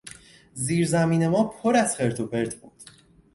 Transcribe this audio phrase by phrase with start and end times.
[0.53, 2.73] زیرزمین ما پر از خرت و پرت بود.